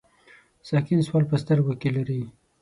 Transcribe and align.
ساکن 0.67 0.99
سوال 1.07 1.23
په 1.31 1.35
سترګو 1.43 1.73
کې 1.81 1.89
لري. 1.95 2.21